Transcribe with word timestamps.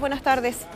Buenas 0.00 0.22
tardes. 0.22 0.66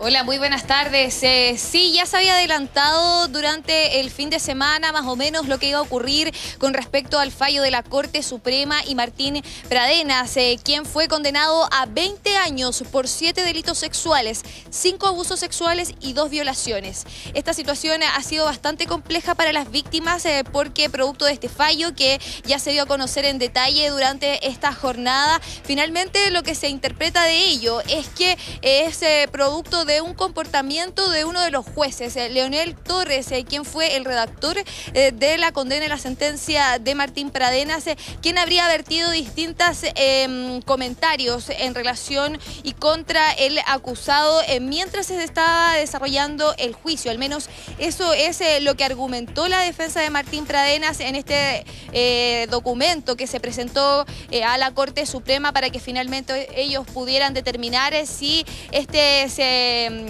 Hola, 0.00 0.24
muy 0.24 0.38
buenas 0.38 0.66
tardes. 0.66 1.22
Eh, 1.22 1.54
sí, 1.56 1.92
ya 1.92 2.04
se 2.04 2.16
había 2.16 2.34
adelantado 2.34 3.28
durante 3.28 4.00
el 4.00 4.10
fin 4.10 4.28
de 4.28 4.40
semana 4.40 4.90
más 4.90 5.06
o 5.06 5.14
menos 5.14 5.46
lo 5.46 5.58
que 5.60 5.68
iba 5.68 5.78
a 5.78 5.82
ocurrir 5.82 6.34
con 6.58 6.74
respecto 6.74 7.20
al 7.20 7.30
fallo 7.30 7.62
de 7.62 7.70
la 7.70 7.84
Corte 7.84 8.24
Suprema 8.24 8.84
y 8.84 8.96
Martín 8.96 9.40
Pradenas, 9.68 10.36
eh, 10.36 10.58
quien 10.62 10.84
fue 10.84 11.06
condenado 11.06 11.68
a 11.72 11.86
20 11.86 12.36
años 12.36 12.82
por 12.90 13.06
siete 13.06 13.42
delitos 13.42 13.78
sexuales, 13.78 14.42
cinco 14.68 15.06
abusos 15.06 15.38
sexuales 15.38 15.94
y 16.00 16.12
dos 16.12 16.28
violaciones. 16.28 17.04
Esta 17.32 17.54
situación 17.54 18.02
ha 18.02 18.22
sido 18.22 18.46
bastante 18.46 18.86
compleja 18.86 19.36
para 19.36 19.52
las 19.52 19.70
víctimas 19.70 20.26
eh, 20.26 20.42
porque 20.50 20.90
producto 20.90 21.24
de 21.24 21.34
este 21.34 21.48
fallo 21.48 21.94
que 21.94 22.20
ya 22.44 22.58
se 22.58 22.72
dio 22.72 22.82
a 22.82 22.86
conocer 22.86 23.26
en 23.26 23.38
detalle 23.38 23.90
durante 23.90 24.48
esta 24.48 24.72
jornada, 24.72 25.40
finalmente 25.62 26.32
lo 26.32 26.42
que 26.42 26.56
se 26.56 26.68
interpreta 26.68 27.22
de 27.22 27.36
ello 27.36 27.80
es 27.82 28.08
que 28.08 28.36
es 28.60 29.00
producto 29.30 29.83
de 29.84 30.00
un 30.00 30.14
comportamiento 30.14 31.10
de 31.10 31.24
uno 31.24 31.40
de 31.40 31.50
los 31.50 31.66
jueces, 31.66 32.16
eh, 32.16 32.28
Leonel 32.30 32.74
Torres, 32.74 33.30
eh, 33.32 33.44
quien 33.44 33.64
fue 33.64 33.96
el 33.96 34.04
redactor 34.04 34.56
eh, 34.94 35.12
de 35.12 35.38
la 35.38 35.52
condena 35.52 35.86
y 35.86 35.88
la 35.88 35.98
sentencia 35.98 36.78
de 36.78 36.94
Martín 36.94 37.30
Pradenas, 37.30 37.84
quien 38.22 38.38
habría 38.38 38.66
vertido 38.68 39.10
distintos 39.10 39.78
em, 39.94 40.62
comentarios 40.62 41.50
en 41.50 41.74
relación 41.74 42.38
y 42.62 42.72
contra 42.72 43.32
el 43.32 43.58
acusado 43.66 44.40
mientras 44.60 45.06
se 45.06 45.22
estaba 45.22 45.74
desarrollando 45.74 46.54
el 46.58 46.72
juicio. 46.74 47.10
Al 47.10 47.18
menos 47.18 47.48
eso 47.78 48.12
es 48.12 48.40
lo 48.60 48.76
que 48.76 48.84
argumentó 48.84 49.48
la 49.48 49.60
defensa 49.60 50.00
de 50.00 50.10
Martín 50.10 50.46
Pradenas 50.46 51.00
en 51.00 51.14
este 51.14 51.64
documento 52.50 53.16
que 53.16 53.26
se 53.26 53.40
presentó 53.40 54.04
a 54.44 54.58
la 54.58 54.70
Corte 54.72 55.06
Suprema 55.06 55.52
para 55.52 55.70
que 55.70 55.80
finalmente 55.80 56.48
ellos 56.60 56.86
pudieran 56.86 57.34
determinar 57.34 57.94
si 58.06 58.44
este 58.72 59.28
se 59.28 59.73
Em, 59.74 60.06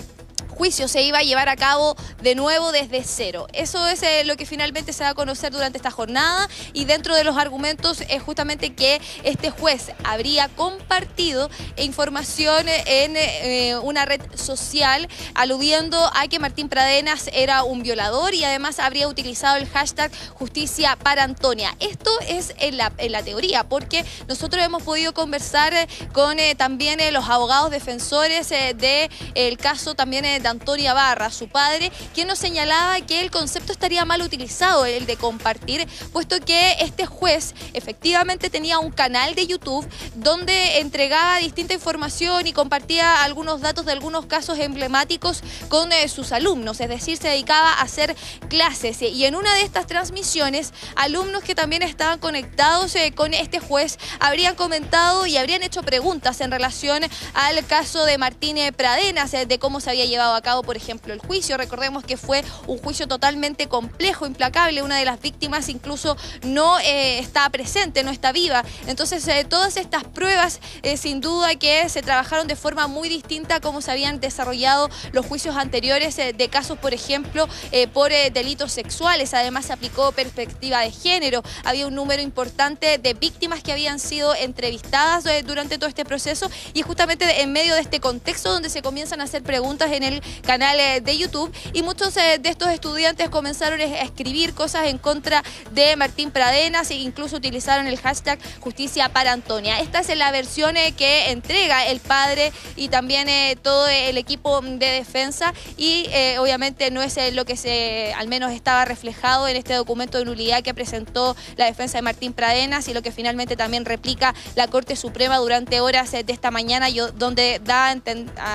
juicio 0.55 0.89
se 0.89 1.03
iba 1.03 1.19
a 1.19 1.23
llevar 1.23 1.49
a 1.49 1.57
cabo 1.57 1.97
de 2.23 2.35
nuevo 2.35 2.73
desde 2.73 3.03
cero. 3.05 3.47
Eso 3.53 3.87
es 3.89 4.03
eh, 4.03 4.25
lo 4.25 4.37
que 4.37 4.47
finalmente 4.47 4.93
se 4.93 5.05
va 5.05 5.11
a 5.11 5.15
conocer 5.15 5.53
durante 5.53 5.79
esta 5.79 5.91
jornada 5.91 6.49
y 6.73 6.85
dentro 6.85 7.15
de 7.15 7.25
los 7.25 7.37
argumentos 7.37 8.03
es 8.09 8.23
justamente 8.23 8.75
que 8.75 9.01
este 9.25 9.51
juez 9.51 9.93
habría 10.05 10.49
compartido 10.49 11.51
información 11.77 12.67
en 12.69 13.17
eh, 13.17 13.77
una 13.83 14.05
red 14.05 14.21
social 14.35 15.09
aludiendo 15.35 15.99
a 16.15 16.29
que 16.29 16.39
Martín 16.39 16.69
Pradenas 16.69 17.29
era 17.33 17.65
un 17.65 17.83
violador 17.83 18.35
y 18.35 18.45
además 18.45 18.79
habría 18.79 19.09
utilizado 19.09 19.57
el 19.57 19.69
hashtag 19.69 20.13
justicia 20.35 20.97
para 20.97 21.25
Antonia. 21.25 21.75
Esto 21.81 22.11
es 22.29 22.55
en 22.59 22.77
la, 22.77 22.93
en 22.99 23.13
la 23.13 23.23
teoría 23.23 23.65
porque 23.65 24.05
nosotros 24.29 24.63
hemos 24.65 24.83
podido 24.83 25.13
conversar 25.15 25.73
con 26.13 26.39
eh, 26.39 26.55
también 26.55 27.01
los 27.13 27.29
abogados 27.29 27.71
defensores 27.71 28.49
del 28.49 29.59
caso 29.59 29.95
también 29.95 30.25
de 30.45 30.51
Antonia 30.51 30.95
Barra, 30.95 31.31
su 31.31 31.49
padre, 31.49 31.91
quien 32.13 32.29
nos 32.29 32.39
señalaba 32.39 33.01
que 33.01 33.21
el 33.21 33.31
concepto 33.31 33.73
estaría 33.73 34.05
mal 34.05 34.21
utilizado, 34.21 34.85
el 34.85 35.07
de 35.07 35.17
compartir, 35.17 35.89
puesto 36.13 36.39
que 36.41 36.77
este 36.81 37.07
juez 37.07 37.55
efectivamente 37.73 38.51
tenía 38.51 38.79
un 38.79 38.93
canal 38.93 39.35
de 39.35 39.47
YouTube 39.47 39.89
donde 40.15 40.81
entregaba 40.81 41.39
distinta 41.39 41.73
información 41.73 42.47
y 42.47 42.53
compartía 42.53 43.25
algunos 43.25 43.63
datos 43.63 43.87
de 43.87 43.93
algunos 43.93 44.27
casos 44.27 44.59
emblemáticos 44.59 45.43
con 45.69 45.91
eh, 45.93 46.09
sus 46.09 46.31
alumnos, 46.31 46.81
es 46.81 46.91
decir, 46.91 47.17
se 47.17 47.29
dedicaba 47.29 47.73
a 47.73 47.81
hacer 47.81 48.15
clases. 48.49 49.01
Y 49.01 49.25
en 49.25 49.37
una 49.37 49.55
de 49.55 49.63
estas 49.63 49.87
transmisiones, 49.87 50.75
alumnos 50.95 51.43
que 51.43 51.55
también 51.55 51.83
estaban 51.83 52.19
conectados 52.19 52.95
eh, 52.97 53.13
con 53.15 53.33
este 53.33 53.61
juez 53.61 53.99
habrían 54.21 54.57
comentado 54.57 55.27
y 55.27 55.39
habrían 55.39 55.63
hecho 55.63 55.83
preguntas 55.83 56.43
en 56.43 56.51
relación 56.51 57.03
al 57.33 57.67
caso 57.67 58.05
de 58.05 58.19
Martín 58.19 58.59
Pradenas, 58.77 59.33
eh, 59.33 59.47
de 59.47 59.59
cómo 59.59 59.81
se 59.81 59.89
había 59.89 60.05
llevado 60.05 60.34
a 60.35 60.43
cabo, 60.43 60.63
por 60.63 60.77
ejemplo, 60.77 61.13
el 61.13 61.21
juicio. 61.21 61.57
Recordemos 61.57 62.05
que 62.05 62.17
fue 62.17 62.45
un 62.67 62.79
juicio 62.79 63.07
totalmente 63.07 63.69
complejo, 63.69 64.27
implacable. 64.27 64.83
Una 64.83 64.99
de 64.99 65.05
las 65.05 65.21
víctimas 65.21 65.69
incluso 65.69 66.17
no 66.43 66.79
eh, 66.81 67.19
está 67.19 67.49
presente, 67.51 68.03
no 68.03 68.11
está 68.11 68.33
viva. 68.33 68.65
Entonces, 68.87 69.27
eh, 69.29 69.47
todas 69.49 69.77
estas 69.77 70.05
pruebas, 70.05 70.61
eh, 70.83 70.97
sin 70.97 71.21
duda 71.21 71.55
que 71.57 71.89
se 71.89 72.03
trabajaron 72.03 72.47
de 72.47 72.57
forma 72.57 72.87
muy 72.87 73.09
distinta 73.09 73.57
a 73.57 73.61
cómo 73.61 73.81
se 73.81 73.91
habían 73.91 74.21
desarrollado 74.21 74.91
los 75.13 75.27
juicios 75.27 75.57
anteriores 75.57 76.17
de 76.17 76.49
casos, 76.49 76.79
por 76.79 76.95
ejemplo, 76.95 77.49
por 77.93 78.11
delitos 78.11 78.73
sexuales. 78.73 79.35
Además, 79.35 79.67
se 79.67 79.73
aplicó 79.73 80.13
perspectiva 80.13 80.81
de 80.81 80.91
género. 80.91 81.43
Había 81.65 81.87
un 81.87 81.95
número 81.95 82.23
importante 82.23 82.99
de 82.99 83.15
víctimas 83.15 83.63
que 83.63 83.73
habían 83.73 83.99
sido 83.99 84.35
entrevistadas 84.35 85.25
durante 85.45 85.79
todo 85.79 85.89
este 85.89 86.05
proceso 86.05 86.51
y 86.73 86.83
justamente 86.83 87.43
en 87.43 87.53
medio 87.53 87.75
de 87.75 87.81
este 87.81 88.01
contexto 88.01 88.53
donde 88.53 88.71
se 88.71 88.83
comienzan 88.83 89.21
a 89.21 89.25
hacer 89.25 89.43
preguntas 89.43 89.93
en 89.93 90.03
el 90.03 90.23
canal 90.47 90.79
eh, 90.79 91.01
de 91.01 91.17
YouTube 91.17 91.53
y 91.73 91.83
muchos 91.83 92.17
eh, 92.17 92.39
de 92.41 92.49
estos 92.49 92.69
estudiantes 92.69 93.29
comenzaron 93.29 93.81
a 93.81 93.85
escribir 93.85 94.55
cosas 94.55 94.87
en 94.87 94.99
contra 94.99 95.43
de 95.73 95.97
Martín 95.97 96.31
Pradenas 96.31 96.91
e 96.91 96.95
incluso 96.95 97.37
utilizaron 97.37 97.87
el 97.87 97.99
hashtag 97.99 98.39
justicia 98.61 99.09
para 99.09 99.33
Antonia. 99.33 99.81
Esta 99.81 100.01
es 100.01 100.17
la 100.17 100.31
versión 100.31 100.77
eh, 100.77 100.93
que 100.93 101.31
entrega 101.31 101.87
el 101.87 102.01
padre 102.01 102.53
y 102.77 102.89
también 102.89 103.29
todo 103.63 103.89
el 103.89 104.19
equipo 104.19 104.61
de 104.61 104.87
defensa 104.87 105.55
y 105.77 106.07
obviamente 106.39 106.91
no 106.91 107.03
es 107.03 107.17
lo 107.33 107.45
que 107.45 107.57
se 107.57 108.13
al 108.15 108.29
menos 108.29 108.53
estaba 108.53 108.85
reflejado 108.85 109.49
en 109.49 109.57
este 109.57 109.75
documento 109.75 110.19
de 110.19 110.25
nulidad 110.25 110.63
que 110.63 110.75
presentó 110.75 111.37
la 111.57 111.67
defensa 111.67 111.99
de 111.99 112.03
Martín 112.03 112.33
Pradenas 112.33 112.89
y 112.89 112.95
lo 112.95 113.03
que 113.03 113.13
finalmente 113.13 113.57
también 113.57 113.85
replica 113.85 114.35
la 114.55 114.69
Corte 114.69 114.97
Suprema 114.97 115.39
durante 115.39 115.81
horas 115.81 116.13
de 116.13 116.25
esta 116.29 116.51
mañana 116.51 116.89
donde 117.17 117.61
da 117.65 117.95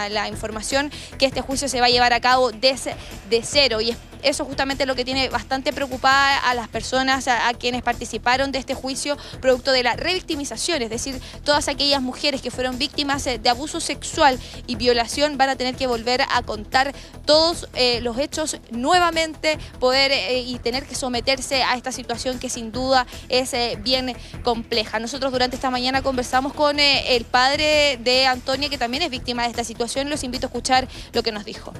la 0.09 0.27
información 0.27 0.91
que 1.17 1.25
este 1.25 1.41
juicio 1.41 1.58
se 1.67 1.79
va 1.81 1.87
a 1.87 1.89
llevar 1.89 2.13
a 2.13 2.19
cabo 2.19 2.51
desde 2.51 2.95
de 3.29 3.41
cero 3.43 3.81
y 3.81 3.95
eso 4.23 4.45
justamente 4.45 4.83
es 4.83 4.87
lo 4.87 4.95
que 4.95 5.05
tiene 5.05 5.29
bastante 5.29 5.73
preocupada 5.73 6.37
a 6.37 6.53
las 6.53 6.67
personas, 6.67 7.27
a, 7.27 7.53
quienes 7.53 7.81
participaron 7.81 8.51
de 8.51 8.59
este 8.59 8.73
juicio, 8.73 9.17
producto 9.41 9.71
de 9.71 9.83
la 9.83 9.93
revictimización, 9.93 10.81
es 10.81 10.89
decir, 10.89 11.19
todas 11.43 11.67
aquellas 11.67 12.01
mujeres 12.01 12.41
que 12.41 12.51
fueron 12.51 12.77
víctimas 12.77 13.25
eh, 13.27 13.39
de 13.39 13.49
abuso 13.49 13.79
sexual 13.79 14.39
y 14.67 14.75
violación 14.75 15.37
van 15.37 15.49
a 15.49 15.55
tener 15.55 15.75
que 15.75 15.87
volver 15.87 16.21
a 16.21 16.41
contar 16.43 16.93
todos 17.25 17.67
eh, 17.73 18.01
los 18.01 18.17
hechos 18.17 18.57
nuevamente, 18.71 19.57
poder 19.79 20.11
eh, 20.11 20.39
y 20.39 20.59
tener 20.59 20.85
que 20.85 20.95
someterse 20.95 21.63
a 21.63 21.75
esta 21.75 21.91
situación 21.91 22.39
que 22.39 22.49
sin 22.49 22.71
duda 22.71 23.05
es 23.29 23.53
bien 23.83 24.15
compleja. 24.43 24.99
Nosotros 24.99 25.31
durante 25.31 25.55
esta 25.55 25.69
mañana 25.69 26.01
conversamos 26.01 26.53
con 26.53 26.79
el 26.79 27.25
padre 27.25 27.97
de 27.97 28.25
Antonia, 28.25 28.69
que 28.69 28.77
también 28.77 29.03
es 29.03 29.09
víctima 29.09 29.43
de 29.43 29.49
esta 29.49 29.63
situación, 29.63 30.09
los 30.09 30.23
invito 30.23 30.45
a 30.45 30.49
escuchar 30.49 30.87
lo 31.13 31.23
que 31.23 31.31
nos 31.31 31.45
dijo 31.45 31.73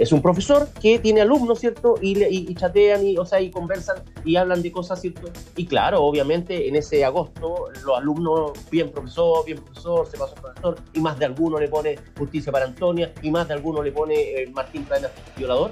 es 0.00 0.12
un 0.12 0.22
profesor 0.22 0.66
que 0.80 0.98
tiene 0.98 1.20
alumnos, 1.20 1.60
¿cierto? 1.60 1.96
Y, 2.00 2.24
y, 2.24 2.54
chatean 2.54 3.06
y, 3.06 3.18
o 3.18 3.26
sea, 3.26 3.38
y 3.38 3.50
conversan 3.50 3.98
y 4.24 4.36
hablan 4.36 4.62
de 4.62 4.72
cosas, 4.72 4.98
¿cierto? 4.98 5.28
Y 5.56 5.66
claro, 5.66 6.02
obviamente 6.02 6.68
en 6.68 6.76
ese 6.76 7.04
agosto 7.04 7.66
los 7.84 7.98
alumnos, 7.98 8.52
bien 8.70 8.90
profesor, 8.90 9.44
bien 9.44 9.58
profesor, 9.58 10.06
se 10.06 10.16
pasó 10.16 10.34
profesor, 10.36 10.76
y 10.94 11.00
más 11.00 11.18
de 11.18 11.26
alguno 11.26 11.60
le 11.60 11.68
pone 11.68 11.98
justicia 12.16 12.50
para 12.50 12.64
Antonia, 12.64 13.12
y 13.20 13.30
más 13.30 13.46
de 13.46 13.52
alguno 13.52 13.82
le 13.82 13.92
pone 13.92 14.14
eh, 14.14 14.50
Martín 14.50 14.84
Cadena 14.84 15.10
violador. 15.36 15.70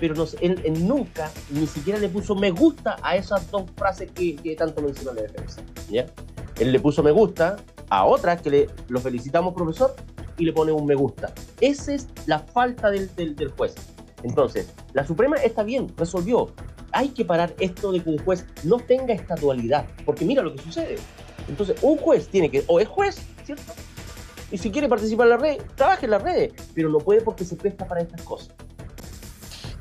Pero 0.00 0.14
no, 0.14 0.24
él, 0.40 0.86
nunca 0.86 1.30
ni 1.50 1.66
siquiera 1.66 1.98
le 1.98 2.08
puso 2.08 2.34
me 2.34 2.50
gusta 2.50 2.96
a 3.02 3.16
esas 3.16 3.50
dos 3.50 3.64
frases 3.76 4.10
que, 4.12 4.36
que 4.36 4.56
tanto 4.56 4.80
mencionó 4.80 5.12
la 5.12 5.20
defensa. 5.20 5.60
¿ya? 5.90 6.06
Él 6.58 6.72
le 6.72 6.80
puso 6.80 7.02
me 7.02 7.10
gusta 7.10 7.56
a 7.90 8.06
otras 8.06 8.40
que 8.40 8.48
le, 8.48 8.70
lo 8.88 9.00
felicitamos 9.00 9.52
profesor, 9.52 9.94
y 10.40 10.46
le 10.46 10.52
pone 10.52 10.72
un 10.72 10.86
me 10.86 10.94
gusta. 10.94 11.32
Esa 11.60 11.94
es 11.94 12.08
la 12.26 12.40
falta 12.40 12.90
del, 12.90 13.14
del, 13.14 13.50
juez. 13.50 13.74
Entonces, 14.22 14.72
la 14.94 15.06
Suprema 15.06 15.36
está 15.36 15.62
bien, 15.62 15.92
resolvió. 15.96 16.50
Hay 16.92 17.10
que 17.10 17.24
parar 17.24 17.54
esto 17.60 17.92
de 17.92 18.00
que 18.00 18.10
un 18.10 18.18
juez 18.18 18.46
no 18.64 18.78
tenga 18.78 19.14
esta 19.14 19.36
dualidad, 19.36 19.86
porque 20.04 20.24
mira 20.24 20.42
lo 20.42 20.54
que 20.54 20.62
sucede. 20.62 20.96
Entonces, 21.46 21.76
un 21.82 21.98
juez 21.98 22.26
tiene 22.28 22.50
que, 22.50 22.64
o 22.66 22.80
es 22.80 22.88
juez, 22.88 23.22
¿cierto? 23.44 23.72
Y 24.50 24.58
si 24.58 24.70
quiere 24.70 24.88
participar 24.88 25.26
en 25.26 25.30
la 25.30 25.36
red, 25.36 25.58
trabaje 25.76 26.06
en 26.06 26.10
la 26.10 26.18
red, 26.18 26.50
pero 26.74 26.88
no 26.88 26.98
puede 26.98 27.20
porque 27.20 27.44
se 27.44 27.54
presta 27.54 27.86
para 27.86 28.00
estas 28.00 28.22
cosas. 28.22 28.54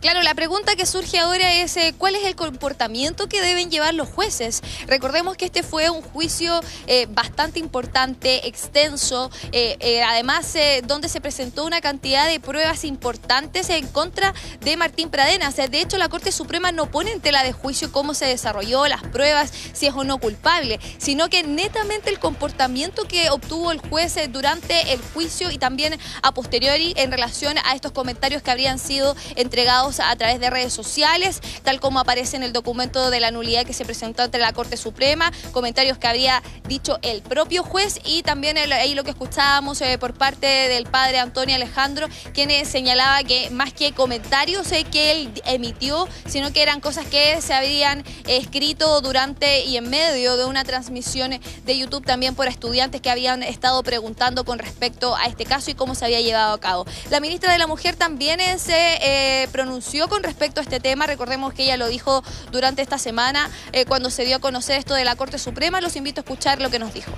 Claro, 0.02 0.22
la 0.22 0.34
pregunta 0.34 0.78
que 0.78 0.86
surge 0.86 1.20
ahora 1.20 1.52
es 1.56 1.76
eh, 1.76 1.94
cuál 1.98 2.16
es 2.16 2.24
el 2.24 2.38
comportamiento 2.38 3.28
que 3.28 3.42
deben 3.42 3.70
llevar 3.70 3.94
los 3.94 4.08
jueces. 4.08 4.62
Recordemos 4.88 5.36
que 5.36 5.44
este 5.44 5.62
fue 5.62 5.90
un 5.90 6.02
juicio 6.02 6.62
eh, 6.88 7.06
bastante 7.10 7.60
importante, 7.60 8.48
extenso, 8.48 9.30
eh, 9.52 10.02
además 10.08 10.56
donde 10.86 11.10
se 11.10 11.20
presentó 11.20 11.66
una 11.66 11.82
cantidad 11.82 12.28
de 12.28 12.40
pruebas 12.40 12.86
importantes 12.86 13.70
en 13.70 13.88
contra 13.88 14.34
de 14.62 14.78
Martín 14.78 15.10
Pradenas. 15.10 15.58
De 15.58 15.82
hecho, 15.82 15.98
la 15.98 16.08
Corte 16.08 16.32
Suprema 16.32 16.72
no 16.72 16.90
pone 16.90 17.12
en 17.12 17.20
tela 17.20 17.44
de 17.44 17.52
juicio 17.52 17.92
cómo 17.92 18.14
se 18.14 18.26
desarrolló 18.26 18.88
las 18.88 19.04
pruebas, 19.04 19.52
si 19.74 19.88
es 19.88 19.94
o 19.94 20.06
no 20.06 20.18
culpable, 20.18 20.80
sino 20.98 21.30
que 21.30 21.44
netamente 21.44 22.10
el 22.10 22.20
comportamiento 22.20 23.04
que 23.04 23.30
obtuvo 23.30 23.72
el 23.72 23.80
juez 23.80 24.16
durante 24.32 24.94
el 24.94 25.02
juicio 25.14 25.52
y 25.52 25.58
también 25.58 26.00
a 26.22 26.34
posteriori 26.34 26.94
en 26.96 27.12
relación 27.12 27.58
a 27.66 27.76
estos 27.76 27.92
comentarios 27.92 28.42
que 28.42 28.52
habrían 28.52 28.80
sido 28.80 29.16
entregados 29.36 29.89
a 30.00 30.16
través 30.16 30.40
de 30.40 30.52
redes 30.52 30.72
sociales, 30.72 31.42
tal 31.64 31.80
como 31.80 32.00
aparece 32.00 32.38
en 32.38 32.44
el 32.44 32.54
documento 32.54 33.10
de 33.10 33.20
la 33.20 33.32
nulidad 33.32 33.66
que 33.66 33.74
se 33.74 33.86
presentó 33.86 34.22
ante 34.22 34.38
la 34.38 34.54
Corte 34.54 34.78
Suprema, 34.78 35.32
comentarios 35.52 35.98
que 35.98 36.08
había 36.08 36.44
dicho 36.68 37.00
el 37.02 37.24
propio 37.24 37.64
juez 37.64 38.00
y 38.06 38.22
también 38.22 38.58
ahí 38.58 38.94
lo 38.94 39.04
que 39.04 39.10
escuchábamos 39.10 39.82
eh, 39.82 39.98
por 39.98 40.14
parte 40.14 40.46
del 40.46 40.86
padre 40.86 41.18
Antonio 41.20 41.56
Alejandro, 41.56 42.08
quien 42.34 42.50
señalaba 42.66 43.24
que 43.24 43.50
más 43.50 43.74
que 43.74 43.94
comentarios 43.94 44.72
eh, 44.72 44.84
que 44.84 45.12
él 45.12 45.32
emitió, 45.46 46.08
sino 46.28 46.54
que 46.54 46.62
eran 46.62 46.82
cosas 46.82 47.08
que 47.08 47.42
se 47.42 47.54
habían 47.54 48.04
escrito 48.28 49.02
durante 49.02 49.66
y 49.66 49.78
en 49.78 49.90
medio 49.90 50.38
de 50.38 50.46
una 50.46 50.64
transmisión 50.64 51.40
de 51.66 51.78
YouTube 51.78 52.06
también 52.06 52.36
por 52.36 52.48
estudiantes 52.48 53.02
que 53.02 53.10
habían 53.10 53.42
estado 53.42 53.82
preguntando 53.82 54.46
con 54.46 54.60
respecto 54.60 55.16
a 55.16 55.26
este 55.26 55.46
caso 55.46 55.72
y 55.72 55.74
cómo 55.74 55.96
se 55.96 56.06
había 56.06 56.22
llevado 56.22 56.54
a 56.54 56.60
cabo. 56.60 56.86
La 57.10 57.20
ministra 57.20 57.52
de 57.52 57.58
la 57.58 57.68
Mujer 57.68 57.96
también 57.96 58.40
eh, 58.40 58.58
se 58.60 59.50
pronunció 59.52 59.79
con 60.10 60.24
respecto 60.24 60.60
a 60.60 60.64
este 60.64 60.80
tema, 60.80 61.08
recordemos 61.08 61.54
que 61.54 61.64
ella 61.64 61.78
lo 61.78 61.88
dijo 61.88 62.24
durante 62.52 62.82
esta 62.82 62.98
semana 62.98 63.50
cuando 63.88 64.10
se 64.10 64.26
dio 64.26 64.38
a 64.38 64.40
conocer 64.40 64.78
esto 64.78 64.94
de 64.94 65.06
la 65.06 65.16
Corte 65.16 65.38
Suprema, 65.38 65.82
los 65.82 65.96
invito 65.96 66.22
a 66.22 66.24
escuchar 66.24 66.62
lo 66.62 66.70
que 66.70 66.80
nos 66.80 66.94
dijo. 66.94 67.12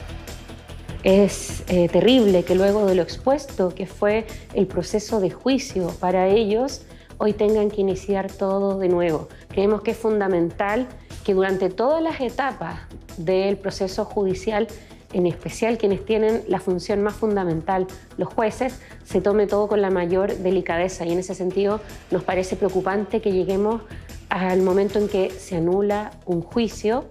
Es 1.04 1.64
eh, 1.68 1.90
terrible 1.90 2.44
que 2.44 2.54
luego 2.54 2.86
de 2.86 2.94
lo 2.94 3.02
expuesto, 3.02 3.74
que 3.74 3.88
fue 3.88 4.28
el 4.54 4.68
proceso 4.68 5.20
de 5.20 5.32
juicio 5.32 5.88
para 6.00 6.28
ellos, 6.28 6.84
hoy 7.18 7.34
tengan 7.34 7.72
que 7.72 7.82
iniciar 7.82 8.32
todo 8.32 8.78
de 8.78 8.88
nuevo. 8.88 9.28
Creemos 9.50 9.82
que 9.82 9.92
es 9.92 9.98
fundamental 9.98 10.88
que 11.24 11.34
durante 11.34 11.70
todas 11.70 12.04
las 12.04 12.22
etapas 12.22 12.82
del 13.18 13.58
proceso 13.58 14.06
judicial, 14.06 14.68
en 15.14 15.28
especial 15.28 15.78
quienes 15.78 16.06
tienen 16.06 16.44
la 16.48 16.60
función 16.60 17.02
más 17.02 17.16
fundamental, 17.16 17.88
los 18.18 18.30
jueces, 18.34 18.80
se 19.04 19.22
tome 19.22 19.48
todo 19.48 19.68
con 19.68 19.82
la 19.82 19.90
mayor 19.90 20.36
delicadeza. 20.38 21.06
Y 21.06 21.12
en 21.12 21.20
ese 21.20 21.36
sentido 21.36 21.82
nos 22.12 22.24
parece 22.24 22.56
preocupante 22.56 23.22
que 23.22 23.32
lleguemos 23.32 23.82
al 24.30 24.62
momento 24.62 25.00
en 25.00 25.08
que 25.08 25.30
se 25.32 25.58
anula 25.58 26.12
un 26.26 26.42
juicio 26.42 27.06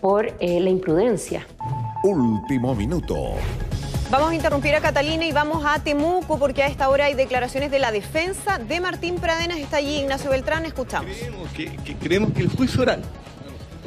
por 0.00 0.34
eh, 0.40 0.60
la 0.60 0.70
imprudencia. 0.70 1.46
Último 2.04 2.74
minuto. 2.74 3.34
Vamos 4.10 4.30
a 4.30 4.34
interrumpir 4.34 4.74
a 4.74 4.80
Catalina 4.80 5.26
y 5.26 5.32
vamos 5.32 5.62
a 5.66 5.82
Temuco 5.84 6.38
porque 6.38 6.62
a 6.62 6.66
esta 6.66 6.88
hora 6.88 7.06
hay 7.06 7.14
declaraciones 7.14 7.70
de 7.70 7.78
la 7.78 7.92
defensa 7.92 8.58
de 8.58 8.80
Martín 8.80 9.16
Pradenas. 9.16 9.58
Está 9.58 9.76
allí 9.78 9.98
Ignacio 9.98 10.30
Beltrán, 10.30 10.64
escuchamos. 10.64 11.10
Creemos 12.00 12.32
que, 12.32 12.40
el 12.40 12.48
juicio 12.48 12.82
oral 12.82 13.02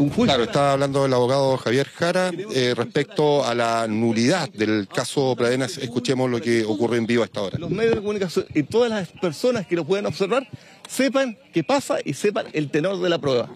un 0.01 0.09
juicio 0.09 0.25
claro, 0.25 0.44
está 0.44 0.74
hablando 0.74 1.06
el 1.06 1.13
abogado 1.13 1.57
Javier 1.57 1.88
Jara 1.88 2.31
eh, 2.53 2.74
respecto 2.75 3.45
a 3.45 3.53
la 3.53 3.88
nulidad 3.88 4.50
del 4.50 4.88
caso 4.88 5.36
Pradenas. 5.36 5.77
Escuchemos 5.77 6.30
lo 6.30 6.42
que 6.42 6.63
ocurre 6.65 6.98
en 6.98 7.06
vivo 7.06 7.21
a 7.21 7.25
esta 7.25 7.42
hora. 7.42 7.57
Los 7.59 7.69
medios 7.69 7.95
de 7.95 8.01
comunicación 8.01 8.45
y 8.53 8.63
todas 8.63 8.89
las 8.89 9.09
personas 9.09 9.68
que 9.68 9.75
lo 9.75 9.86
pueden 9.86 10.07
observar 10.07 10.48
sepan 10.89 11.38
qué 11.53 11.63
pasa 11.63 12.00
y 12.03 12.13
sepan 12.13 12.48
el 12.53 12.71
tenor 12.71 13.00
de 13.00 13.09
la 13.09 13.19
prueba, 13.19 13.50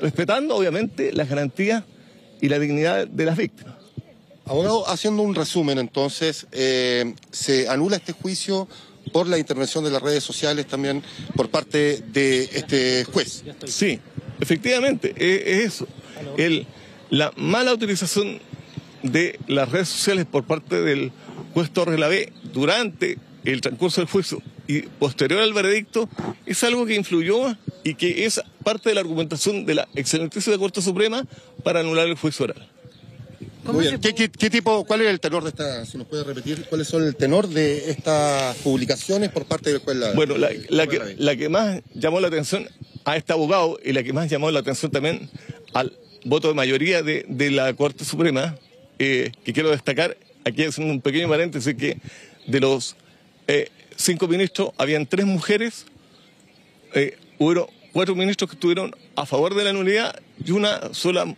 respetando 0.00 0.56
obviamente 0.56 1.12
las 1.12 1.28
garantías 1.28 1.84
y 2.40 2.48
la 2.48 2.58
dignidad 2.58 3.06
de 3.06 3.24
las 3.24 3.36
víctimas. 3.36 3.74
Abogado, 4.46 4.88
haciendo 4.88 5.22
un 5.22 5.34
resumen 5.34 5.78
entonces, 5.78 6.46
eh, 6.50 7.14
se 7.30 7.68
anula 7.68 7.96
este 7.96 8.12
juicio 8.12 8.66
por 9.12 9.26
la 9.26 9.38
intervención 9.38 9.84
de 9.84 9.90
las 9.90 10.02
redes 10.02 10.24
sociales 10.24 10.66
también 10.66 11.02
por 11.36 11.50
parte 11.50 12.02
de 12.12 12.44
este 12.52 13.04
juez. 13.04 13.44
Sí, 13.66 14.00
efectivamente, 14.40 15.14
es, 15.16 15.66
eso. 15.66 15.88
El, 16.36 16.66
la 17.10 17.32
mala 17.36 17.72
utilización 17.72 18.40
de 19.02 19.38
las 19.46 19.70
redes 19.70 19.88
sociales 19.88 20.26
por 20.30 20.44
parte 20.44 20.80
del 20.82 21.12
juez 21.54 21.70
Torres 21.70 21.98
Lavé 21.98 22.32
durante 22.52 23.18
el 23.44 23.60
transcurso 23.60 24.00
del 24.00 24.08
juicio 24.08 24.42
y 24.66 24.82
posterior 24.82 25.40
al 25.40 25.52
veredicto 25.52 26.08
es 26.46 26.62
algo 26.62 26.86
que 26.86 26.94
influyó 26.94 27.56
y 27.82 27.94
que 27.94 28.26
es 28.26 28.40
parte 28.62 28.90
de 28.90 28.94
la 28.94 29.00
argumentación 29.00 29.64
de 29.66 29.74
la 29.74 29.88
excelentísima 29.94 30.58
Corte 30.58 30.82
Suprema 30.82 31.24
para 31.64 31.80
anular 31.80 32.06
el 32.06 32.14
juicio 32.14 32.44
oral. 32.44 32.68
¿Qué, 34.00 34.50
tipo, 34.50 34.84
cuál 34.84 35.02
es 35.02 35.08
el 35.08 35.20
tenor 35.20 35.42
de 35.42 35.50
esta, 35.50 35.84
si 35.86 35.98
nos 35.98 36.06
puede 36.06 36.24
repetir, 36.24 36.64
cuáles 36.68 36.88
son 36.88 37.04
el 37.04 37.14
tenor 37.14 37.48
de 37.48 37.90
estas 37.90 38.56
publicaciones 38.58 39.30
por 39.30 39.44
parte 39.44 39.70
del 39.70 39.80
juez 39.80 40.14
Bueno, 40.14 40.36
la, 40.38 40.48
que, 40.86 41.14
la 41.18 41.36
que 41.36 41.48
más 41.48 41.80
llamó 41.94 42.20
la 42.20 42.28
atención 42.28 42.68
a 43.10 43.16
este 43.16 43.32
abogado 43.32 43.78
y 43.84 43.92
la 43.92 44.04
que 44.04 44.12
más 44.12 44.30
llamó 44.30 44.50
la 44.52 44.60
atención 44.60 44.92
también 44.92 45.28
al 45.74 45.92
voto 46.24 46.46
de 46.46 46.54
mayoría 46.54 47.02
de, 47.02 47.50
la 47.50 47.72
Corte 47.74 48.04
Suprema, 48.04 48.56
eh, 49.00 49.32
que 49.44 49.52
quiero 49.52 49.70
destacar, 49.70 50.16
aquí 50.44 50.62
es 50.62 50.78
un 50.78 51.00
pequeño 51.00 51.28
paréntesis, 51.28 51.74
que 51.74 51.98
de 52.46 52.60
los 52.60 52.94
eh, 53.48 53.68
cinco 53.96 54.28
ministros 54.28 54.70
habían 54.78 55.06
tres 55.06 55.26
mujeres, 55.26 55.86
eh, 56.94 57.16
hubo 57.38 57.68
cuatro 57.92 58.14
ministros 58.14 58.48
que 58.48 58.54
estuvieron 58.54 58.94
a 59.16 59.26
favor 59.26 59.54
de 59.54 59.64
la 59.64 59.72
nulidad 59.72 60.20
y 60.44 60.52
una 60.52 60.94
sola 60.94 61.34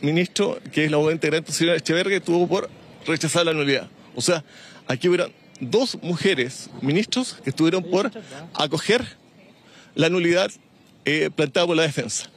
ministro, 0.00 0.58
que 0.72 0.84
es 0.84 0.90
la 0.90 0.96
abogada 0.96 1.14
integrante, 1.14 1.52
señora 1.52 1.76
Echeverga, 1.76 2.16
estuvo 2.16 2.46
por 2.48 2.68
rechazar 3.06 3.46
la 3.46 3.52
nulidad. 3.52 3.88
O 4.16 4.20
sea, 4.20 4.44
aquí 4.88 5.08
hubieron 5.08 5.32
dos 5.60 5.96
mujeres 6.02 6.70
ministros 6.82 7.36
que 7.44 7.50
estuvieron 7.50 7.84
por 7.84 8.10
acoger 8.54 9.06
la 9.94 10.08
nulidad 10.08 10.50
eh, 11.10 11.30
plantada 11.30 11.66
por 11.66 11.74
la 11.74 11.84
defensa. 11.84 12.28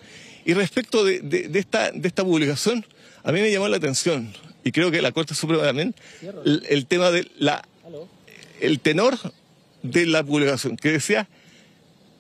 Y 0.46 0.54
respecto 0.54 1.04
de, 1.04 1.50
esta, 1.56 1.92
de 1.92 2.08
esta 2.08 2.24
publicación, 2.24 2.86
a 3.22 3.34
mí 3.34 3.42
me 3.42 3.52
llamó 3.52 3.68
la 3.68 3.76
atención, 3.76 4.34
y 4.64 4.72
creo 4.72 4.92
que 4.92 5.02
la 5.02 5.12
Corte 5.12 5.36
Suprema 5.36 5.64
también, 5.64 5.94
el, 6.46 6.86
tema 6.86 7.12
de 7.12 7.30
la 7.38 7.68
el 8.62 8.80
tenor 8.80 9.18
de 9.84 10.06
la 10.06 10.24
publicación, 10.24 10.78
que 10.78 10.90
decía 10.90 11.28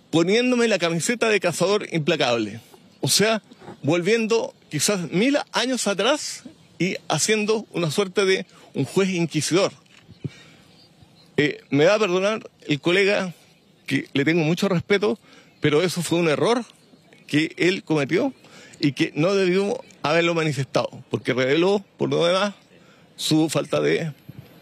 poniéndome 0.09 0.67
la 0.67 0.77
camiseta 0.77 1.29
de 1.29 1.39
cazador 1.39 1.87
implacable. 1.93 2.59
O 2.99 3.07
sea, 3.07 3.41
volviendo 3.81 4.53
quizás 4.69 5.09
mil 5.09 5.37
años 5.53 5.87
atrás 5.87 6.43
y 6.79 6.97
haciendo 7.07 7.65
una 7.71 7.91
suerte 7.91 8.25
de 8.25 8.45
un 8.73 8.83
juez 8.83 9.09
inquisidor. 9.09 9.71
Eh, 11.37 11.63
me 11.69 11.85
va 11.85 11.95
a 11.95 11.99
perdonar 11.99 12.49
el 12.67 12.81
colega 12.81 13.33
que 13.85 14.09
le 14.11 14.25
tengo 14.25 14.43
mucho 14.43 14.67
respeto, 14.67 15.17
pero 15.61 15.81
eso 15.81 16.01
fue 16.01 16.19
un 16.19 16.27
error 16.27 16.65
que 17.27 17.53
él 17.57 17.83
cometió 17.83 18.33
y 18.79 18.91
que 18.91 19.13
no 19.15 19.33
debió 19.33 19.81
haberlo 20.01 20.33
manifestado, 20.33 20.89
porque 21.09 21.33
reveló, 21.33 21.85
por 21.97 22.09
lo 22.09 22.25
demás, 22.25 22.53
su 23.15 23.49
falta 23.49 23.79
de 23.79 24.11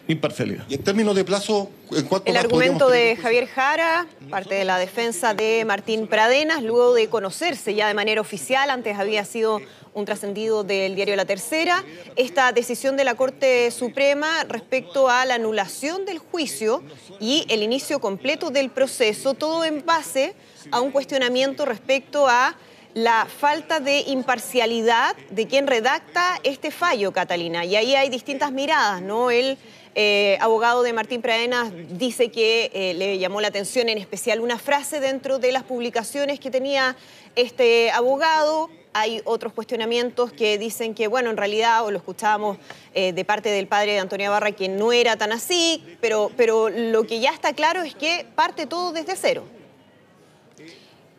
imparcialidad. 0.10 0.66
Y 0.68 0.74
en 0.74 0.84
términos 0.84 1.16
de 1.16 1.24
plazo, 1.24 1.70
¿en 1.92 2.06
cuánto 2.08 2.30
El 2.30 2.38
argumento 2.38 2.90
de 2.90 3.16
Javier 3.16 3.48
Jara, 3.48 4.08
parte 4.30 4.56
de 4.56 4.66
la 4.66 4.80
defensa 4.80 5.36
de 5.36 5.64
Martín 5.66 6.08
Pradenas, 6.08 6.64
luego 6.64 6.96
de 6.96 7.08
conocerse 7.10 7.76
ya 7.76 7.88
de 7.88 7.94
manera 7.94 8.20
oficial, 8.20 8.72
antes 8.72 8.98
había 8.98 9.24
sido 9.24 9.62
un 9.94 10.06
trascendido 10.06 10.64
del 10.64 10.96
diario 10.96 11.16
La 11.16 11.26
Tercera, 11.26 11.84
esta 12.16 12.52
decisión 12.52 12.98
de 12.98 13.04
la 13.04 13.16
Corte 13.16 13.70
Suprema 13.70 14.44
respecto 14.46 15.10
a 15.10 15.26
la 15.26 15.36
anulación 15.36 16.06
del 16.06 16.18
juicio 16.18 16.84
y 17.20 17.46
el 17.50 17.62
inicio 17.62 18.00
completo 18.00 18.50
del 18.50 18.72
proceso, 18.72 19.36
todo 19.36 19.64
en 19.64 19.86
base 19.86 20.34
a 20.72 20.82
un 20.82 20.92
cuestionamiento 20.92 21.66
respecto 21.66 22.28
a 22.28 22.56
la 22.96 23.28
falta 23.28 23.80
de 23.80 24.00
imparcialidad 24.02 25.16
de 25.30 25.48
quien 25.48 25.68
redacta 25.68 26.40
este 26.44 26.72
fallo, 26.72 27.12
Catalina. 27.12 27.64
Y 27.64 27.76
ahí 27.76 27.96
hay 27.96 28.10
distintas 28.10 28.52
miradas, 28.52 29.02
¿no? 29.02 29.30
El 29.30 29.58
eh, 30.02 30.38
abogado 30.40 30.82
de 30.82 30.94
Martín 30.94 31.22
Pradenas 31.22 31.74
dice 31.90 32.32
que 32.32 32.72
eh, 32.74 32.94
le 32.94 33.18
llamó 33.18 33.42
la 33.42 33.50
atención 33.50 33.90
en 33.90 33.98
especial 33.98 34.40
una 34.40 34.58
frase 34.58 35.02
dentro 35.02 35.40
de 35.40 35.52
las 35.52 35.64
publicaciones 35.64 36.40
que 36.40 36.50
tenía 36.50 36.96
este 37.36 37.92
abogado. 37.92 38.70
Hay 38.94 39.22
otros 39.26 39.52
cuestionamientos 39.52 40.32
que 40.32 40.58
dicen 40.58 40.96
que, 40.96 41.10
bueno, 41.10 41.32
en 41.32 41.36
realidad, 41.36 41.84
o 41.84 41.92
lo 41.92 41.98
escuchábamos 41.98 42.60
eh, 42.94 43.12
de 43.12 43.26
parte 43.26 43.50
del 43.50 43.68
padre 43.68 43.92
de 43.92 44.00
Antonia 44.00 44.30
Barra, 44.30 44.54
que 44.54 44.70
no 44.70 44.94
era 44.94 45.18
tan 45.18 45.34
así, 45.34 45.84
pero, 46.00 46.32
pero 46.38 46.70
lo 46.70 47.06
que 47.06 47.20
ya 47.20 47.32
está 47.32 47.52
claro 47.52 47.82
es 47.82 47.94
que 47.94 48.26
parte 48.36 48.68
todo 48.68 48.94
desde 48.94 49.18
cero. 49.18 49.44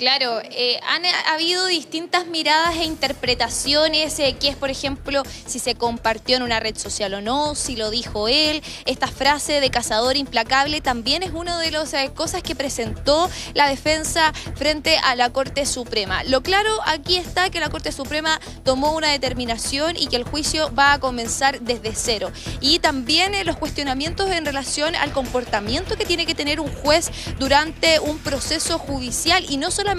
Claro, 0.00 0.40
eh, 0.50 0.80
han 0.88 1.02
habido 1.30 1.66
distintas 1.66 2.26
miradas 2.26 2.74
e 2.76 2.84
interpretaciones, 2.84 4.18
eh, 4.18 4.34
que 4.40 4.48
es, 4.48 4.56
por 4.56 4.70
ejemplo, 4.70 5.22
si 5.44 5.58
se 5.58 5.74
compartió 5.74 6.38
en 6.38 6.42
una 6.42 6.58
red 6.58 6.74
social 6.74 7.12
o 7.12 7.20
no, 7.20 7.54
si 7.54 7.76
lo 7.76 7.90
dijo 7.90 8.26
él. 8.26 8.62
Esta 8.86 9.08
frase 9.08 9.60
de 9.60 9.68
cazador 9.68 10.16
implacable 10.16 10.80
también 10.80 11.22
es 11.22 11.32
una 11.32 11.58
de 11.58 11.70
las 11.70 11.92
eh, 11.92 12.12
cosas 12.14 12.42
que 12.42 12.54
presentó 12.54 13.28
la 13.52 13.68
defensa 13.68 14.32
frente 14.54 14.96
a 15.04 15.16
la 15.16 15.34
Corte 15.34 15.66
Suprema. 15.66 16.24
Lo 16.24 16.42
claro 16.42 16.70
aquí 16.86 17.18
está 17.18 17.50
que 17.50 17.60
la 17.60 17.68
Corte 17.68 17.92
Suprema 17.92 18.40
tomó 18.64 18.96
una 18.96 19.10
determinación 19.10 19.98
y 19.98 20.06
que 20.06 20.16
el 20.16 20.24
juicio 20.24 20.74
va 20.74 20.94
a 20.94 20.98
comenzar 20.98 21.60
desde 21.60 21.94
cero. 21.94 22.32
Y 22.62 22.78
también 22.78 23.32
los 23.44 23.58
cuestionamientos 23.58 24.30
en 24.30 24.46
relación 24.46 24.94
al 24.94 25.12
comportamiento 25.12 25.98
que 25.98 26.06
tiene 26.06 26.24
que 26.24 26.34
tener 26.34 26.58
un 26.58 26.72
juez 26.72 27.10
durante 27.38 28.00
un 28.00 28.18
proceso 28.18 28.78
judicial 28.78 29.44
y 29.46 29.58
no 29.58 29.70
solo 29.70 29.89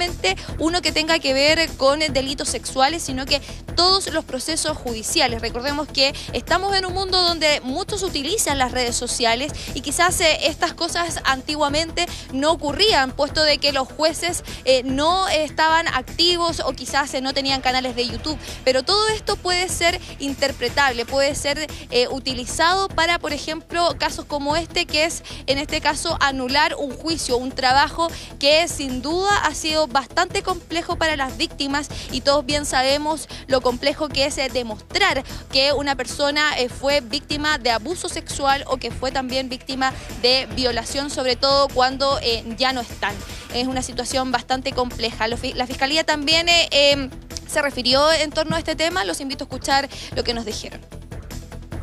uno 0.60 0.81
que 0.81 0.91
tenga 0.91 1.19
que 1.19 1.33
ver 1.33 1.69
con 1.77 2.00
delitos 2.00 2.50
sexuales, 2.50 3.03
sino 3.03 3.25
que 3.25 3.41
todos 3.75 4.12
los 4.12 4.25
procesos 4.25 4.77
judiciales. 4.77 5.41
Recordemos 5.41 5.88
que 5.88 6.13
estamos 6.33 6.75
en 6.75 6.86
un 6.86 6.93
mundo 6.93 7.21
donde 7.21 7.62
muchos 7.62 8.03
utilizan 8.03 8.57
las 8.57 8.71
redes 8.71 8.95
sociales 8.95 9.51
y 9.74 9.81
quizás 9.81 10.19
eh, 10.21 10.48
estas 10.48 10.74
cosas 10.74 11.19
antiguamente 11.24 12.05
no 12.33 12.51
ocurrían, 12.51 13.12
puesto 13.12 13.43
de 13.43 13.57
que 13.57 13.71
los 13.71 13.88
jueces 13.88 14.43
eh, 14.65 14.83
no 14.83 15.27
estaban 15.29 15.88
activos 15.88 16.62
o 16.62 16.74
quizás 16.74 17.13
no 17.21 17.33
tenían 17.33 17.62
canales 17.62 17.95
de 17.95 18.07
YouTube. 18.07 18.38
Pero 18.63 18.83
todo 18.83 19.07
esto 19.10 19.36
puede 19.36 19.69
ser 19.69 20.00
interpretable, 20.19 21.05
puede 21.05 21.36
ser 21.36 21.67
utilizado 22.12 22.88
para, 22.88 23.19
por 23.19 23.33
ejemplo, 23.33 23.95
casos 23.98 24.25
como 24.25 24.55
este, 24.55 24.86
que 24.86 25.05
es 25.05 25.24
en 25.48 25.57
este 25.57 25.81
caso 25.81 26.17
anular 26.19 26.75
un 26.77 26.91
juicio, 26.91 27.38
un 27.38 27.51
trabajo 27.51 28.10
que 28.39 28.67
sin 28.67 29.01
duda 29.01 29.36
ha 29.43 29.53
sido 29.53 29.80
bastante 29.88 30.43
complejo 30.43 30.95
para 30.95 31.15
las 31.15 31.38
víctimas 31.38 31.89
y 32.11 32.21
todos 32.21 32.45
bien 32.45 32.65
sabemos 32.65 33.27
lo 33.47 33.61
complejo 33.61 34.09
que 34.09 34.25
es 34.25 34.38
eh, 34.38 34.50
demostrar 34.51 35.23
que 35.51 35.73
una 35.73 35.95
persona 35.95 36.57
eh, 36.57 36.69
fue 36.69 37.01
víctima 37.01 37.57
de 37.57 37.71
abuso 37.71 38.09
sexual 38.09 38.63
o 38.67 38.77
que 38.77 38.91
fue 38.91 39.11
también 39.11 39.50
víctima 39.50 39.93
de 40.21 40.47
violación, 40.55 41.09
sobre 41.09 41.35
todo 41.35 41.67
cuando 41.69 42.19
eh, 42.21 42.43
ya 42.57 42.73
no 42.73 42.81
están. 42.81 43.15
Es 43.53 43.67
una 43.67 43.81
situación 43.81 44.31
bastante 44.31 44.71
compleja. 44.71 45.27
La 45.27 45.67
Fiscalía 45.67 46.03
también 46.03 46.47
em, 46.50 47.09
se 47.47 47.61
refirió 47.61 48.11
en 48.11 48.31
torno 48.31 48.55
a 48.55 48.59
este 48.59 48.75
tema. 48.75 49.03
Los 49.03 49.19
invito 49.19 49.43
a 49.43 49.45
escuchar 49.45 49.89
lo 50.15 50.23
que 50.23 50.33
nos 50.33 50.45
dijeron. 50.45 50.79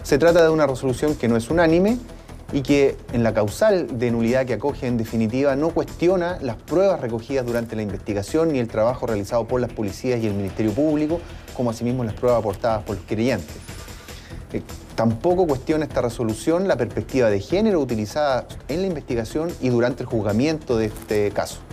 Se 0.02 0.16
trata 0.16 0.42
de 0.42 0.48
una 0.48 0.66
resolución 0.66 1.14
que 1.14 1.28
no 1.28 1.36
es 1.36 1.50
unánime 1.50 1.98
y 2.52 2.62
que 2.62 2.96
en 3.12 3.22
la 3.22 3.34
causal 3.34 3.98
de 3.98 4.10
nulidad 4.10 4.46
que 4.46 4.54
acoge 4.54 4.86
en 4.86 4.96
definitiva 4.96 5.54
no 5.54 5.70
cuestiona 5.70 6.38
las 6.40 6.56
pruebas 6.56 7.00
recogidas 7.00 7.44
durante 7.44 7.76
la 7.76 7.82
investigación 7.82 8.52
ni 8.52 8.58
el 8.58 8.68
trabajo 8.68 9.06
realizado 9.06 9.46
por 9.46 9.60
las 9.60 9.72
policías 9.72 10.22
y 10.22 10.26
el 10.26 10.34
Ministerio 10.34 10.72
Público, 10.72 11.20
como 11.54 11.70
asimismo 11.70 12.04
las 12.04 12.14
pruebas 12.14 12.40
aportadas 12.40 12.84
por 12.84 12.96
los 12.96 13.04
creyentes. 13.04 13.56
Eh, 14.52 14.62
tampoco 14.94 15.46
cuestiona 15.46 15.84
esta 15.84 16.00
resolución 16.00 16.68
la 16.68 16.76
perspectiva 16.76 17.28
de 17.28 17.40
género 17.40 17.80
utilizada 17.80 18.46
en 18.68 18.80
la 18.80 18.86
investigación 18.86 19.50
y 19.60 19.68
durante 19.68 20.02
el 20.04 20.08
juzgamiento 20.08 20.78
de 20.78 20.86
este 20.86 21.30
caso. 21.32 21.67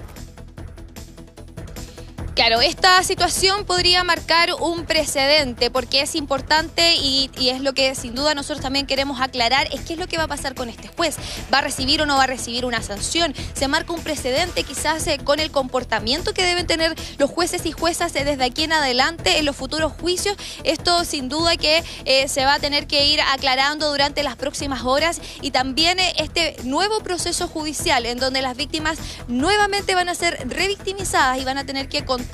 Claro, 2.36 2.60
esta 2.60 3.02
situación 3.02 3.64
podría 3.64 4.04
marcar 4.04 4.50
un 4.60 4.86
precedente 4.86 5.72
porque 5.72 6.02
es 6.02 6.16
importante 6.16 6.96
y, 6.96 7.30
es 7.40 7.62
lo 7.62 7.74
que 7.74 7.96
sin 7.96 8.14
duda 8.14 8.36
nosotros 8.36 8.62
también 8.62 8.86
queremos 8.86 9.22
aclarar, 9.22 9.70
es 9.72 9.80
qué 9.82 9.94
es 9.94 10.00
lo 10.00 10.08
que 10.08 10.18
va 10.18 10.24
a 10.24 10.28
pasar 10.28 10.54
con 10.54 10.68
este 10.68 10.90
juez. 10.90 11.16
¿Va 11.52 11.60
a 11.60 11.62
recibir 11.62 12.02
o 12.02 12.06
no 12.06 12.18
va 12.18 12.24
a 12.24 12.28
recibir 12.28 12.66
una 12.66 12.82
sanción? 12.82 13.34
Se 13.54 13.70
marca 13.70 13.94
un 13.94 14.02
precedente 14.02 14.64
quizás 14.64 15.08
eh, 15.08 15.18
con 15.24 15.40
el 15.40 15.50
comportamiento 15.50 16.34
que 16.34 16.44
deben 16.44 16.68
tener 16.68 16.94
los 17.20 17.30
jueces 17.30 17.66
y 17.66 17.72
juezas 17.72 18.14
eh, 18.18 18.26
desde 18.26 18.44
aquí 18.44 18.64
en 18.64 18.74
adelante 18.74 19.40
en 19.40 19.46
los 19.46 19.56
futuros 19.56 19.94
juicios. 19.94 20.36
Esto 20.66 21.06
sin 21.06 21.30
duda 21.30 21.56
que 21.56 21.86
eh, 22.04 22.28
se 22.28 22.44
va 22.44 22.56
a 22.56 22.60
tener 22.60 22.86
que 22.86 23.06
ir 23.06 23.22
aclarando 23.22 23.90
durante 23.90 24.24
las 24.24 24.36
próximas 24.36 24.84
horas 24.84 25.22
y 25.42 25.52
también 25.52 26.00
este 26.18 26.58
nuevo 26.66 27.00
proceso 27.00 27.48
judicial 27.48 28.06
en 28.06 28.20
donde 28.20 28.42
las 28.42 28.58
víctimas 28.58 28.98
nuevamente 29.30 29.96
van 29.96 30.10
a 30.10 30.16
ser 30.16 30.50
revictimizadas 30.50 31.40
y 31.40 31.46
van 31.46 31.58
a 31.58 31.66
tener 31.66 31.88
que 31.88 32.04
contar 32.04 32.25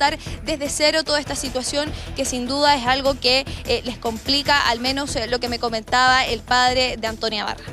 desde 0.44 0.68
cero 0.68 1.04
toda 1.04 1.20
esta 1.20 1.34
situación 1.34 1.90
que 2.16 2.24
sin 2.24 2.46
duda 2.46 2.76
es 2.76 2.86
algo 2.86 3.18
que 3.18 3.44
eh, 3.66 3.82
les 3.84 3.98
complica, 3.98 4.68
al 4.68 4.80
menos 4.80 5.14
eh, 5.16 5.26
lo 5.26 5.40
que 5.40 5.48
me 5.48 5.58
comentaba 5.58 6.24
el 6.24 6.40
padre 6.40 6.96
de 6.96 7.06
Antonia 7.06 7.44
Barra. 7.44 7.64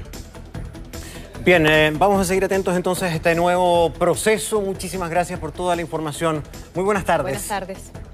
Bien, 1.43 1.65
eh, 1.65 1.91
vamos 1.93 2.21
a 2.21 2.25
seguir 2.25 2.43
atentos 2.43 2.75
entonces 2.75 3.11
a 3.11 3.15
este 3.15 3.33
nuevo 3.33 3.91
proceso. 3.93 4.61
Muchísimas 4.61 5.09
gracias 5.09 5.39
por 5.39 5.51
toda 5.51 5.75
la 5.75 5.81
información. 5.81 6.43
Muy 6.75 6.83
buenas 6.83 7.05
tardes. 7.05 7.23
Buenas 7.23 7.47
tardes. 7.47 8.08